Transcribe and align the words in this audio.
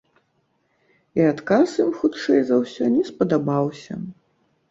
І 1.19 1.27
адказ 1.31 1.67
ім, 1.83 1.91
хутчэй 1.99 2.41
за 2.49 2.55
ўсё, 2.61 2.83
не 2.95 3.03
спадабаўся. 3.09 3.99